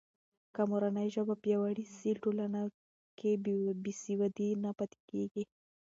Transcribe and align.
که 0.53 0.61
مورنۍ 0.71 1.07
ژبه 1.15 1.35
پیاوړې 1.43 1.85
سي، 1.97 2.11
ټولنه 2.23 2.61
کې 3.19 3.31
بې 3.83 3.93
سوادي 4.03 4.49
نه 4.63 4.71
پاتې 4.77 4.99
کېږي. 5.09 5.43